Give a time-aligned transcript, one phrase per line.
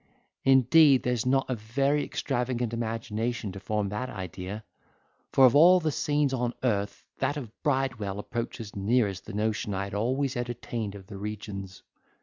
[0.45, 4.63] Indeed, there needs not a very extravagant imagination to form that idea:
[5.31, 9.83] for of all the scenes on earth that of Bridewell approaches nearest the notion I
[9.83, 11.83] had always entertained of the regions.